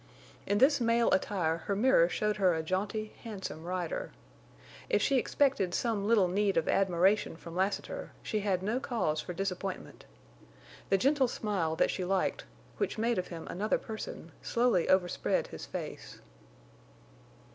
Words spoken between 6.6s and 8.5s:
admiration from Lassiter, she